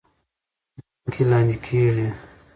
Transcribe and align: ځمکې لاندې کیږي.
ځمکې 1.01 1.23
لاندې 1.29 1.55
کیږي. 1.65 2.07